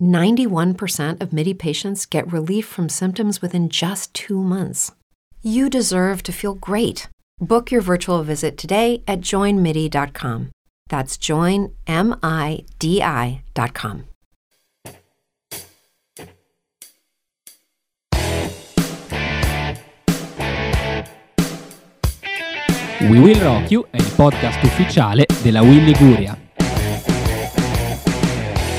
[0.00, 4.92] 91% of MIDI patients get relief from symptoms within just two months.
[5.42, 7.08] You deserve to feel great.
[7.40, 10.50] Book your virtual visit today at joinmidi.com.
[10.88, 11.68] That's joinmidi.com.
[23.00, 26.47] We Will Rock You è il podcast ufficiale della Will Liguria.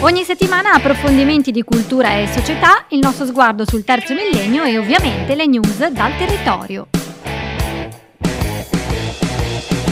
[0.02, 5.36] Ogni settimana approfondimenti di cultura e società, il nostro sguardo sul terzo millennio e ovviamente
[5.36, 6.88] le news dal territorio.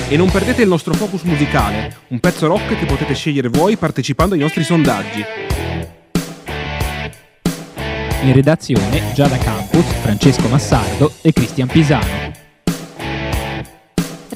[0.08, 4.34] E non perdete il nostro focus musicale, un pezzo rock che potete scegliere voi partecipando
[4.34, 5.26] ai nostri sondaggi.
[8.22, 12.37] In redazione Giada Campus, Francesco Massardo e Cristian Pisano.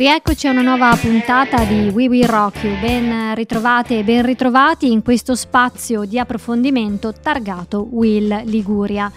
[0.02, 2.80] Rieccoci a una nuova puntata di We Will Rock You.
[2.80, 9.12] Ben ritrovate e ben ritrovati in questo spazio di approfondimento targato Will Liguria.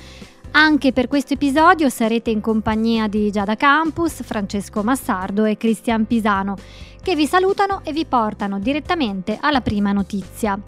[0.50, 6.54] Anche per questo episodio sarete in compagnia di Giada Campus, Francesco Massardo e Cristian Pisano,
[7.02, 10.60] che vi salutano e vi portano direttamente alla prima notizia.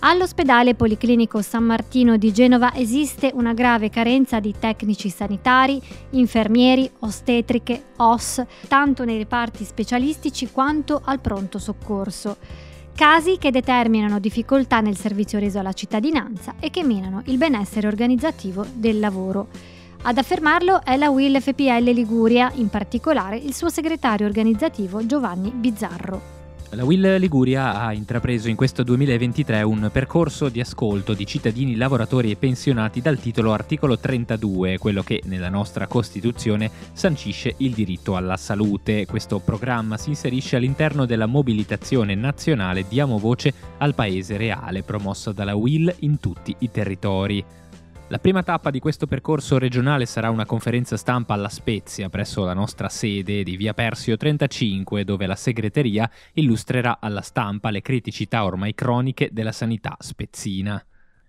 [0.00, 5.80] All'ospedale Policlinico San Martino di Genova esiste una grave carenza di tecnici sanitari,
[6.10, 12.36] infermieri, ostetriche, OS, tanto nei reparti specialistici quanto al pronto soccorso.
[12.94, 18.64] Casi che determinano difficoltà nel servizio reso alla cittadinanza e che minano il benessere organizzativo
[18.72, 19.48] del lavoro.
[20.02, 26.35] Ad affermarlo è la WIL FPL Liguria, in particolare il suo segretario organizzativo Giovanni Bizzarro.
[26.70, 32.32] La Will Liguria ha intrapreso in questo 2023 un percorso di ascolto di cittadini, lavoratori
[32.32, 38.36] e pensionati dal titolo Articolo 32, quello che nella nostra Costituzione sancisce il diritto alla
[38.36, 39.06] salute.
[39.06, 45.54] Questo programma si inserisce all'interno della mobilitazione nazionale Diamo voce al paese reale, promossa dalla
[45.54, 47.44] Will in tutti i territori.
[48.08, 52.54] La prima tappa di questo percorso regionale sarà una conferenza stampa alla Spezia presso la
[52.54, 58.74] nostra sede di Via Persio 35 dove la segreteria illustrerà alla stampa le criticità ormai
[58.74, 60.80] croniche della sanità spezzina.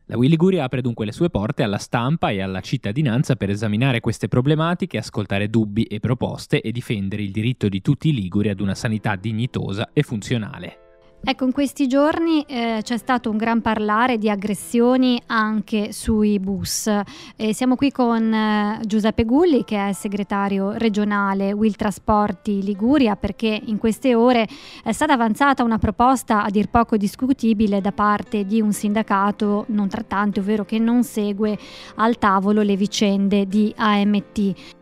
[0.06, 4.00] La Willy Liguria apre dunque le sue porte alla stampa e alla cittadinanza per esaminare
[4.00, 8.60] queste problematiche, ascoltare dubbi e proposte e difendere il diritto di tutti i liguri ad
[8.60, 10.87] una sanità dignitosa e funzionale.
[11.30, 16.90] Ecco, in questi giorni eh, c'è stato un gran parlare di aggressioni anche sui bus.
[17.36, 23.60] Eh, siamo qui con eh, Giuseppe Gulli, che è segretario regionale Will Trasporti Liguria, perché
[23.66, 24.48] in queste ore
[24.82, 29.90] è stata avanzata una proposta a dir poco discutibile da parte di un sindacato non
[29.90, 31.58] trattante, ovvero che non segue
[31.96, 34.77] al tavolo le vicende di AMT.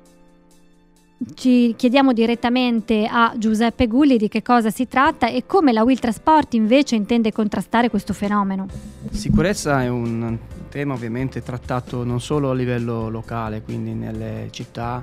[1.34, 5.98] Ci chiediamo direttamente a Giuseppe Gulli di che cosa si tratta e come la Will
[5.98, 8.68] Trasport invece intende contrastare questo fenomeno.
[9.12, 10.38] Sicurezza è un
[10.70, 15.02] tema ovviamente trattato non solo a livello locale, quindi nelle città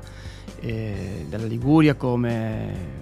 [0.60, 3.00] eh, della Liguria, come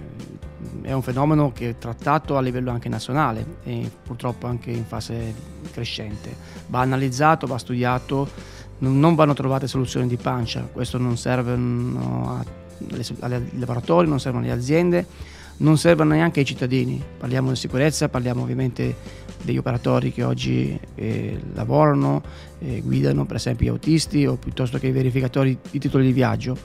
[0.81, 5.33] è un fenomeno che è trattato a livello anche nazionale e purtroppo anche in fase
[5.71, 6.33] crescente.
[6.67, 8.29] Va analizzato, va studiato,
[8.79, 12.59] non vanno trovate soluzioni di pancia, questo non serve a
[13.19, 15.05] ai lavoratori, non servono alle aziende,
[15.57, 17.01] non servono neanche ai cittadini.
[17.17, 18.95] Parliamo di sicurezza, parliamo ovviamente
[19.41, 22.21] degli operatori che oggi eh, lavorano,
[22.59, 26.57] eh, guidano per esempio gli autisti o piuttosto che i verificatori di titoli di viaggio.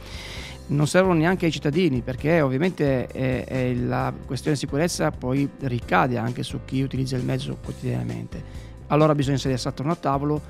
[0.69, 6.17] Non servono neanche ai cittadini perché ovviamente è, è la questione di sicurezza poi ricade
[6.17, 10.41] anche su chi utilizza il mezzo quotidianamente allora bisogna sedersi attorno a tavolo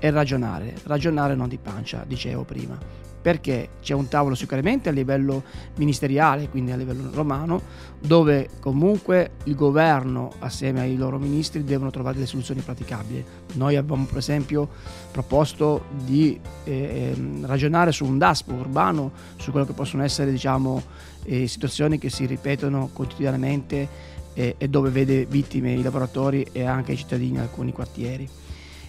[0.00, 2.78] e ragionare, ragionare non di pancia, dicevo prima.
[3.22, 5.42] Perché c'è un tavolo sicuramente a livello
[5.76, 7.60] ministeriale, quindi a livello romano,
[8.00, 13.22] dove comunque il governo assieme ai loro ministri devono trovare delle soluzioni praticabili.
[13.56, 14.70] Noi abbiamo per esempio
[15.12, 20.82] proposto di eh, ragionare su un DASP urbano, su quello che possono essere diciamo,
[21.24, 23.86] eh, situazioni che si ripetono quotidianamente
[24.32, 28.26] eh, e dove vede vittime i lavoratori e anche i cittadini in alcuni quartieri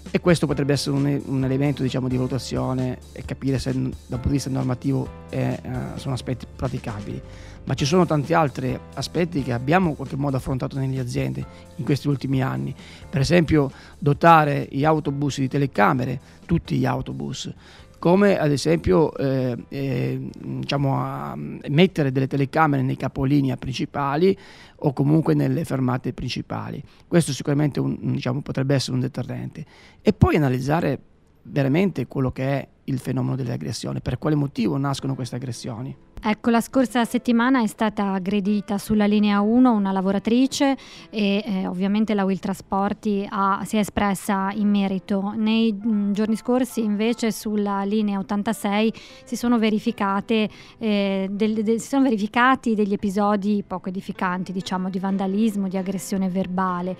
[0.09, 4.27] e questo potrebbe essere un, un elemento diciamo, di valutazione e capire se dal punto
[4.27, 7.21] di vista normativo è, uh, sono aspetti praticabili.
[7.63, 11.45] Ma ci sono tanti altri aspetti che abbiamo in qualche modo affrontato nelle aziende
[11.75, 12.73] in questi ultimi anni.
[13.09, 17.53] Per esempio dotare gli autobus di telecamere, tutti gli autobus,
[18.01, 24.35] come ad esempio eh, eh, diciamo, mettere delle telecamere nei capolinea principali
[24.77, 26.83] o comunque nelle fermate principali.
[27.07, 29.63] Questo sicuramente un, diciamo, potrebbe essere un deterrente.
[30.01, 30.99] E poi analizzare
[31.43, 35.95] veramente quello che è il fenomeno delle aggressioni, per quale motivo nascono queste aggressioni.
[36.23, 40.77] Ecco, la scorsa settimana è stata aggredita sulla linea 1 una lavoratrice
[41.09, 45.33] e eh, ovviamente la Will Trasporti ha, si è espressa in merito.
[45.35, 51.87] Nei mh, mm, giorni scorsi invece sulla linea 86 si sono, eh, del, de, si
[51.87, 56.95] sono verificati degli episodi poco edificanti, diciamo, di vandalismo, di aggressione verbale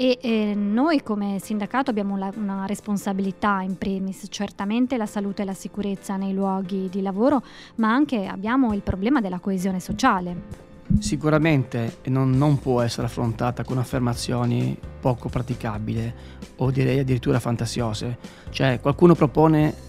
[0.00, 5.44] e eh, noi come sindacato abbiamo la, una responsabilità in primis, certamente la salute e
[5.44, 7.42] la sicurezza nei luoghi di lavoro,
[7.76, 10.66] ma anche abbiamo abbiamo il problema della coesione sociale.
[10.98, 16.12] Sicuramente non, non, può essere affrontata con affermazioni poco praticabili
[16.56, 18.18] o direi addirittura fantasiose.
[18.50, 19.86] Cioè qualcuno propone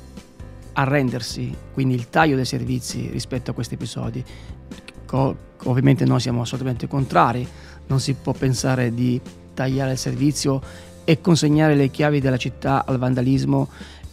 [0.73, 4.23] arrendersi, quindi il taglio dei servizi rispetto a questi episodi.
[5.05, 7.47] Co- ovviamente noi siamo assolutamente contrari,
[7.87, 9.19] non si può pensare di
[9.53, 10.61] tagliare il servizio
[11.05, 13.69] e consegnare le chiavi della città al vandalismo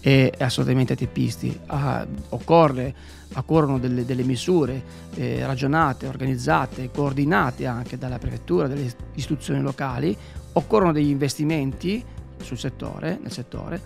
[0.06, 1.58] e assolutamente teppisti.
[1.66, 2.94] Ah, occorre
[3.34, 4.80] occorrono delle, delle misure
[5.16, 10.16] eh, ragionate, organizzate, coordinate anche dalla prefettura, dalle istituzioni locali,
[10.52, 12.04] occorrono degli investimenti
[12.40, 13.80] sul settore, nel settore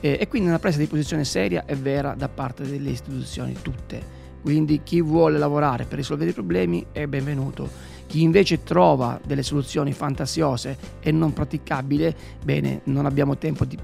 [0.00, 4.24] eh, e quindi una presa di posizione seria e vera da parte delle istituzioni tutte.
[4.40, 7.68] Quindi chi vuole lavorare per risolvere i problemi è benvenuto
[8.06, 13.76] chi invece trova delle soluzioni fantasiose e non praticabili, bene, non abbiamo tempo, di,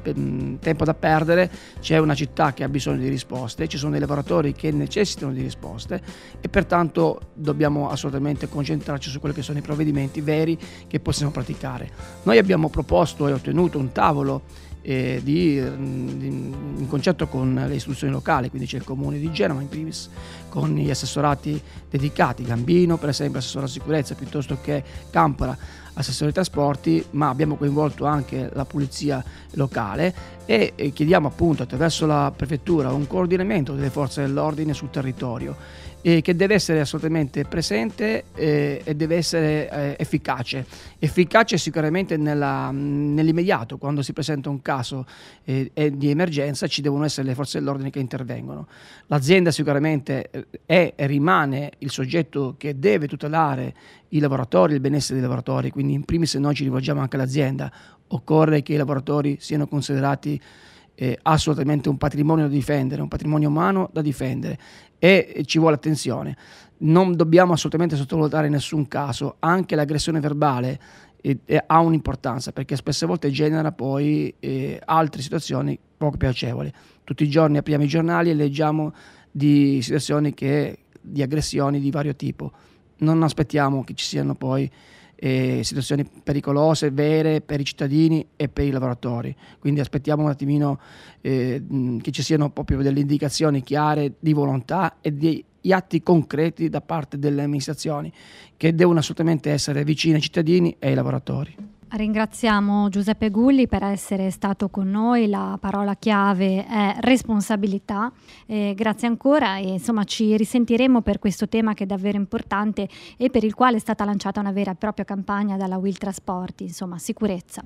[0.61, 4.53] tempo, da perdere, c'è una città che ha bisogno di risposte, ci sono dei lavoratori
[4.53, 6.01] che necessitano di risposte
[6.41, 11.91] e pertanto dobbiamo assolutamente concentrarci su quelli che sono i provvedimenti veri che possiamo praticare.
[12.23, 18.13] Noi abbiamo proposto e ottenuto un tavolo eh, di, di, in concetto con le istituzioni
[18.13, 20.11] locali, quindi c'è il comune di Genova in primis,
[20.49, 25.57] con gli assessorati dedicati, Gambino per esempio, assessore alla sicurezza, piuttosto che Campora,
[25.95, 29.23] assessore ai trasporti, ma abbiamo coinvolto anche la polizia
[29.53, 35.57] locale e, e chiediamo appunto attraverso la prefettura un coordinamento delle forze dell'ordine sul territorio
[36.03, 40.67] eh, che deve essere assolutamente presente eh, e deve essere eh, efficace.
[40.99, 45.07] Efficace sicuramente nella, nell'immediato, quando si presenta un caso
[45.45, 48.67] eh, di emergenza ci devono essere le forze dell'ordine che intervengono.
[49.07, 53.75] L'azienda sicuramente eh, è e rimane il soggetto che deve tutelare
[54.13, 57.71] i lavoratori, il benessere dei lavoratori, quindi in primis noi ci rivolgiamo anche all'azienda,
[58.09, 60.41] occorre che i lavoratori siano considerati
[60.95, 64.59] eh, assolutamente un patrimonio da difendere, un patrimonio umano da difendere
[64.99, 66.37] e ci vuole attenzione.
[66.79, 70.79] Non dobbiamo assolutamente sottovalutare nessun caso anche l'aggressione verbale
[71.21, 76.73] eh, eh, ha un'importanza perché spesse volte genera poi eh, altre situazioni poco piacevoli.
[77.05, 78.93] Tutti i giorni apriamo i giornali e leggiamo
[79.31, 82.53] di situazioni che, di aggressioni di vario tipo.
[83.03, 84.71] Non aspettiamo che ci siano poi
[85.17, 89.35] eh, situazioni pericolose, vere per i cittadini e per i lavoratori.
[89.59, 90.81] Quindi aspettiamo un attimino
[91.21, 91.63] eh,
[92.01, 97.19] che ci siano proprio delle indicazioni chiare di volontà e di atti concreti da parte
[97.19, 98.13] delle amministrazioni
[98.57, 101.55] che devono assolutamente essere vicine ai cittadini e ai lavoratori.
[101.95, 108.11] Ringraziamo Giuseppe Gulli per essere stato con noi, la parola chiave è responsabilità.
[108.47, 113.29] Eh, grazie ancora e insomma ci risentiremo per questo tema che è davvero importante e
[113.29, 116.97] per il quale è stata lanciata una vera e propria campagna dalla Will Trasporti, insomma
[116.97, 117.63] sicurezza.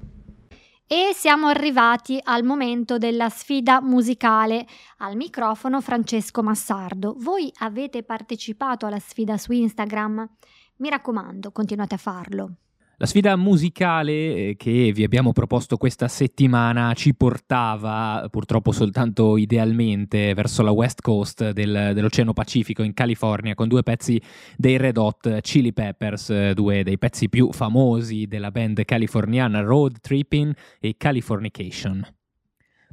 [0.89, 4.67] E siamo arrivati al momento della sfida musicale.
[4.99, 7.15] Al microfono Francesco Massardo.
[7.19, 10.29] Voi avete partecipato alla sfida su Instagram?
[10.79, 12.55] Mi raccomando, continuate a farlo.
[12.99, 20.33] La sfida musicale eh, che vi abbiamo proposto questa settimana ci portava, purtroppo soltanto idealmente,
[20.33, 24.19] verso la west coast del, dell'Oceano Pacifico in California con due pezzi
[24.57, 30.57] dei Red Hot Chili Peppers, due dei pezzi più famosi della band californiana Road Tripping
[30.81, 32.16] e Californication.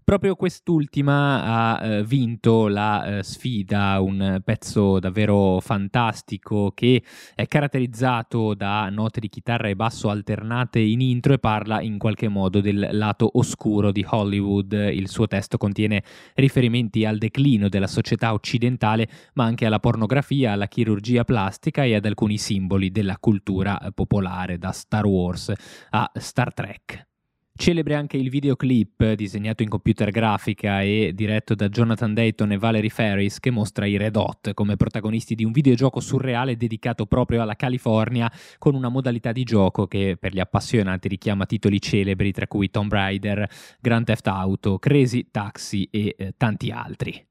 [0.04, 7.02] Proprio quest'ultima ha eh, vinto la eh, sfida, un pezzo davvero fantastico che
[7.34, 12.28] è caratterizzato da note di chitarra e basso alternate in intro e parla in qualche
[12.28, 14.74] modo del lato oscuro di Hollywood.
[14.74, 20.68] Il suo testo contiene riferimenti al declino della società occidentale, ma anche alla pornografia, alla
[20.68, 25.54] chirurgia plastica e ad alcuni simboli della cultura popolare, da Star Wars
[25.92, 27.12] a Star Trek.
[27.56, 32.90] Celebre anche il videoclip disegnato in computer grafica e diretto da Jonathan Dayton e Valerie
[32.90, 37.56] Ferris che mostra i Red Hot come protagonisti di un videogioco surreale dedicato proprio alla
[37.56, 42.72] California con una modalità di gioco che per gli appassionati richiama titoli celebri tra cui
[42.72, 43.48] Tomb Raider,
[43.80, 47.24] Grand Theft Auto, Crazy Taxi e eh, tanti altri.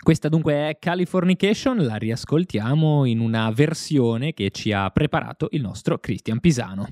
[0.00, 5.98] Questa dunque è Californication, la riascoltiamo in una versione che ci ha preparato il nostro
[5.98, 6.86] Christian Pisano.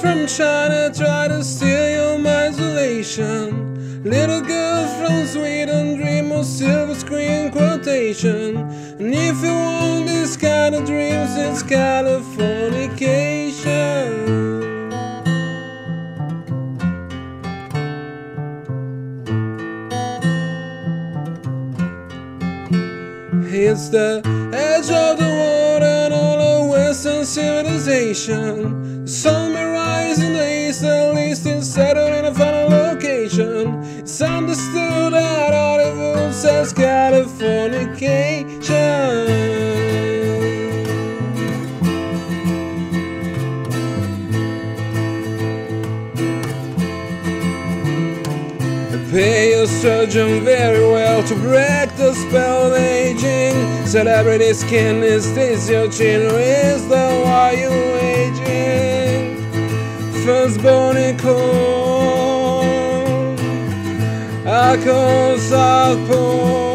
[0.00, 4.02] From China try to steal your isolation.
[4.02, 8.56] Little girls from Sweden dream of silver screen quotation.
[8.98, 14.40] And if you want this kind of dreams, it's Californication.
[23.52, 24.22] It's the
[24.54, 29.06] edge of the world and all of Western civilization.
[29.06, 29.52] Sun
[30.28, 33.82] the east, at least it's settled in a final location.
[33.98, 39.50] It's understood that Hollywood says Californication.
[49.10, 53.84] Pay your surgeon very well to break the spell of aging.
[53.84, 58.39] Celebrity skin is this your chin, is the why you aging?
[60.24, 61.38] Firstborn corn.
[64.46, 66.69] I call South Pole.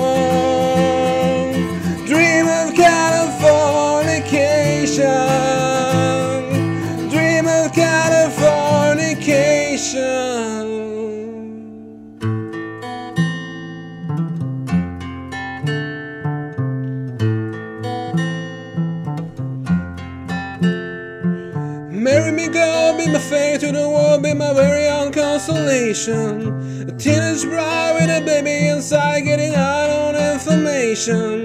[25.86, 26.90] Consolation.
[26.90, 31.44] A teenage bride with a baby inside, getting high on information.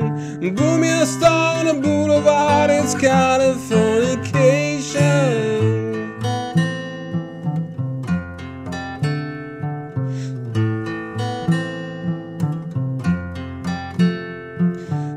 [0.54, 5.60] Boom me a star on a boulevard, it's Californication.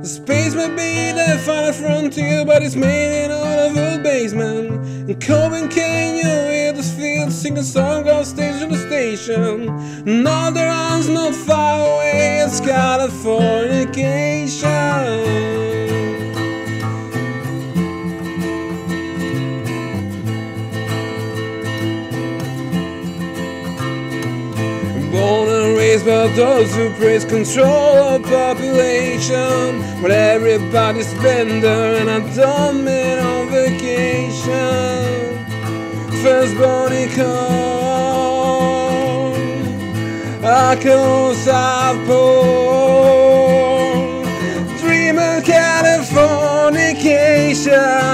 [0.05, 4.71] Space may be the final frontier, but it's made in out of a basement.
[5.09, 8.52] And Coven can you hear the field sing a song on stage on the
[9.15, 9.69] station?
[10.07, 15.21] Another arm's not far away, it's Californication.
[25.11, 29.81] Born and raised by those who praise control of population.
[30.01, 35.37] But everybody's bender and I don't mean on vacation.
[36.23, 37.72] Firstborn icon,
[40.63, 43.53] sparkles of gold.
[44.79, 48.12] Dream of Californication.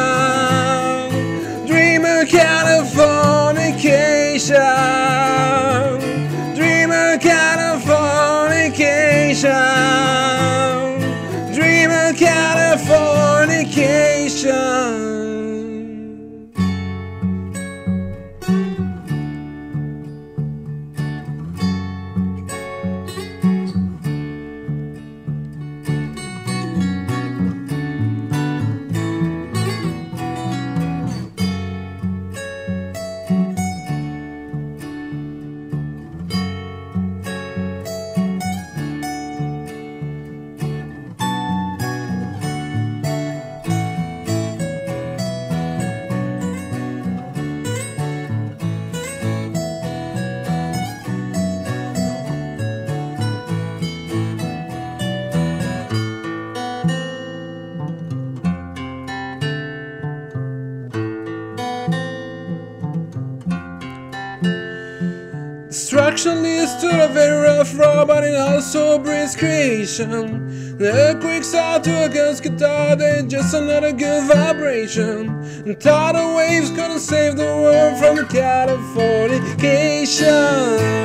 [66.20, 70.78] Destruction leads to a very rough raw, but it also breeds creation.
[70.78, 75.30] The quicks are to against guitar, they're just another good vibration.
[75.66, 81.00] And tidal waves gonna save the world from Californication.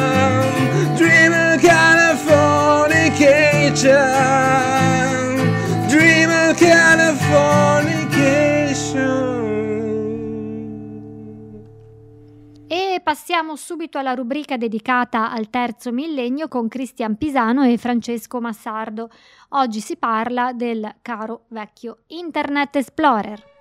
[13.37, 19.11] Passiamo subito alla rubrica dedicata al terzo millennio con Cristian Pisano e Francesco Massardo.
[19.50, 23.55] Oggi si parla del caro vecchio Internet Explorer.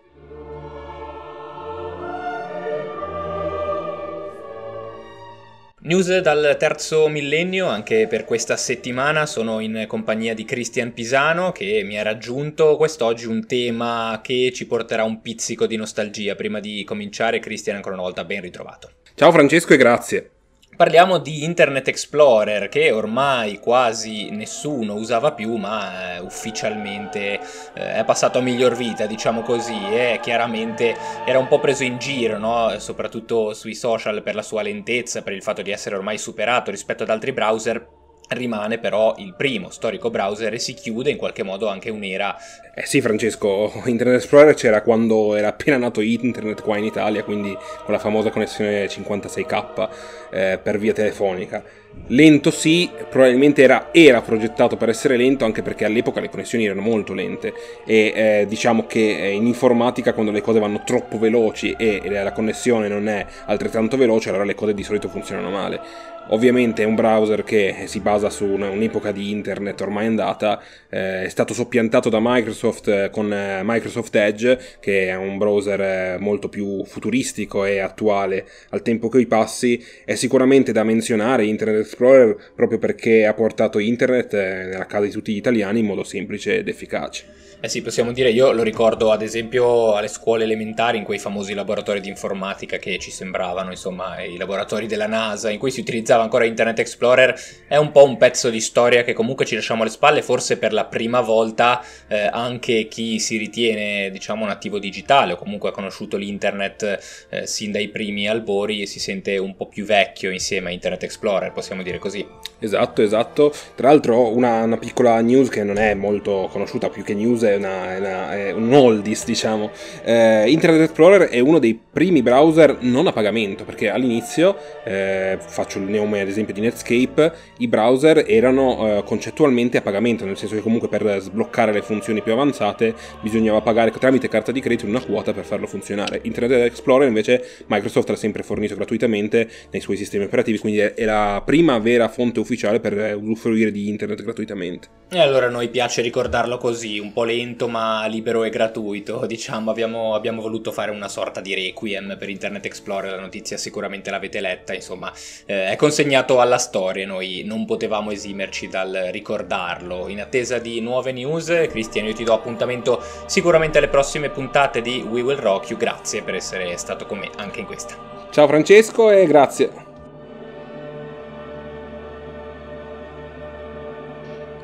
[5.85, 11.83] News dal terzo millennio, anche per questa settimana sono in compagnia di Cristian Pisano che
[11.85, 16.33] mi ha raggiunto quest'oggi un tema che ci porterà un pizzico di nostalgia.
[16.33, 18.89] Prima di cominciare, Cristian, ancora una volta ben ritrovato.
[19.13, 20.29] Ciao Francesco e grazie.
[20.75, 27.39] Parliamo di Internet Explorer che ormai quasi nessuno usava più, ma eh, ufficialmente
[27.73, 30.93] eh, è passato a miglior vita, diciamo così, e chiaramente
[31.25, 32.77] era un po' preso in giro, no?
[32.79, 37.03] soprattutto sui social per la sua lentezza, per il fatto di essere ormai superato rispetto
[37.03, 38.04] ad altri browser.
[38.27, 42.35] Rimane però il primo storico browser e si chiude in qualche modo anche un'era.
[42.73, 47.55] Eh sì, Francesco, Internet Explorer c'era quando era appena nato internet qua in Italia, quindi
[47.83, 49.89] con la famosa connessione 56k
[50.31, 51.63] eh, per via telefonica.
[52.07, 56.81] Lento sì, probabilmente era, era, progettato per essere lento anche perché all'epoca le connessioni erano
[56.81, 57.53] molto lente
[57.85, 62.89] e eh, diciamo che in informatica quando le cose vanno troppo veloci e la connessione
[62.89, 66.13] non è altrettanto veloce allora le cose di solito funzionano male.
[66.29, 70.59] Ovviamente è un browser che si basa su un'epoca di internet ormai andata,
[70.89, 75.81] eh, è stato soppiantato da Microsoft eh, con eh, Microsoft Edge, che è un browser
[75.81, 79.83] eh, molto più futuristico e attuale al tempo che i passi.
[80.03, 85.31] È sicuramente da menzionare Internet Explorer proprio perché ha portato internet nella casa di tutti
[85.31, 87.45] gli italiani in modo semplice ed efficace.
[87.65, 91.55] Eh sì, possiamo dire, io lo ricordo ad esempio alle scuole elementari, in quei famosi
[91.55, 96.21] laboratori di informatica che ci sembravano, insomma, i laboratori della NASA, in cui si utilizzava
[96.21, 97.35] ancora Internet Explorer,
[97.67, 100.73] è un po' un pezzo di storia che comunque ci lasciamo alle spalle, forse per
[100.73, 105.71] la prima volta eh, anche chi si ritiene, diciamo, un attivo digitale o comunque ha
[105.71, 110.69] conosciuto l'internet eh, sin dai primi albori e si sente un po' più vecchio insieme
[110.69, 112.23] a Internet Explorer, possiamo dire così.
[112.59, 113.51] Esatto, esatto.
[113.73, 117.54] Tra l'altro una, una piccola news che non è molto conosciuta, più che news è,
[117.55, 119.71] una, una, è un oldies, diciamo.
[120.03, 125.79] Eh, Internet Explorer è uno dei primi browser non a pagamento, perché all'inizio, eh, faccio
[125.79, 130.55] il nome ad esempio di Netscape, i browser erano eh, concettualmente a pagamento, nel senso
[130.55, 135.01] che comunque per sbloccare le funzioni più avanzate bisognava pagare tramite carta di credito una
[135.01, 136.19] quota per farlo funzionare.
[136.23, 141.41] Internet Explorer invece Microsoft l'ha sempre fornito gratuitamente nei suoi sistemi operativi, quindi è la
[141.45, 144.87] prima vera fonte ufficiale per usufruire di internet gratuitamente.
[145.09, 149.71] E allora a noi piace ricordarlo così, un po' lento ma libero e gratuito, diciamo,
[149.71, 154.39] abbiamo, abbiamo voluto fare una sorta di requiem per Internet Explorer, la notizia sicuramente l'avete
[154.41, 155.11] letta, insomma,
[155.45, 160.07] eh, è consegnato alla storia, noi non potevamo esimerci dal ricordarlo.
[160.07, 165.05] In attesa di nuove news, Cristian, io ti do appuntamento sicuramente alle prossime puntate di
[165.07, 167.95] We Will Rock You, grazie per essere stato con me anche in questa.
[168.31, 169.84] Ciao Francesco e grazie.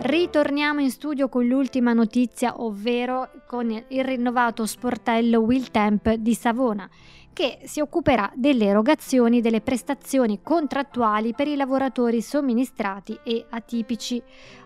[0.04, 6.90] Ritorniamo in studio con l'ultima notizia, ovvero con il rinnovato sportello Will Temp di Savona,
[7.34, 14.22] che si occuperà delle erogazioni delle prestazioni contrattuali per i lavoratori somministrati e atipici.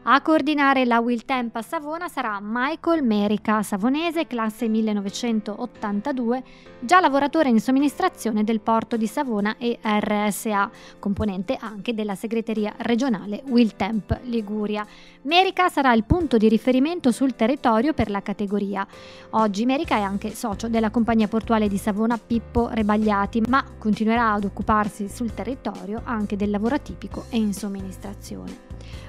[0.07, 6.43] A coordinare la Will Temp a Savona sarà Michael Merica, savonese, classe 1982,
[6.79, 13.41] già lavoratore in somministrazione del porto di Savona e RSA, componente anche della segreteria regionale
[13.47, 14.85] Will Temp Liguria.
[15.23, 18.85] Merica sarà il punto di riferimento sul territorio per la categoria.
[19.31, 24.31] Oggi Merica è anche socio della compagnia portuale di Savona PIP troppo rebagliati, ma continuerà
[24.31, 28.63] ad occuparsi sul territorio anche del lavoro atipico e in somministrazione.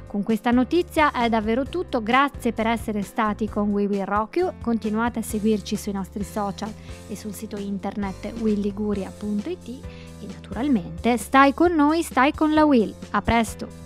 [0.07, 4.53] Con questa notizia è davvero tutto, grazie per essere stati con We Will Rock You,
[4.61, 6.73] continuate a seguirci sui nostri social
[7.09, 12.95] e sul sito internet williguria.it e naturalmente stai con noi, stai con la Will.
[13.11, 13.86] A presto!